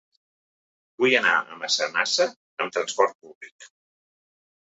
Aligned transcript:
Vull 1.03 1.11
anar 1.17 1.33
a 1.39 1.57
Massanassa 1.63 2.27
amb 2.65 2.75
transport 2.77 3.13
públic. 3.27 3.71